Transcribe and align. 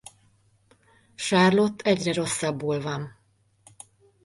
Charlotte 1.15 1.81
egyre 1.89 2.13
rosszabbul 2.13 2.81
van. 2.81 3.17